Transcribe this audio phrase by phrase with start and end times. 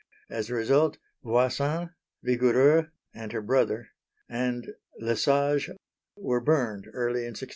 [0.31, 1.91] As a result Voisin,
[2.25, 3.89] Vigoureux and her brother,
[4.27, 5.69] and Le Sage
[6.17, 7.49] were burned early in 1680.